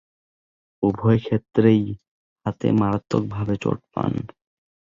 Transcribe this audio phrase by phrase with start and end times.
[0.83, 1.83] উভয়ক্ষেত্রেই
[2.45, 4.13] হাতে মারাত্মকভাবে চোট পান।